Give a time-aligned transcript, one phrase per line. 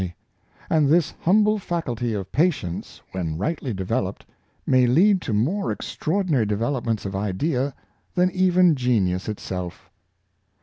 [0.01, 0.15] e;
[0.67, 4.25] and this hum ble faculty of patience, when rightly developed,
[4.65, 7.75] may lead to more extraordinary developments of idea
[8.15, 9.91] than even genius itself."